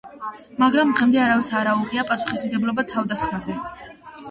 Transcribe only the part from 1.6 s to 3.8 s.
არ აუღია პასუხისმგებლობა თავდასხმაზე.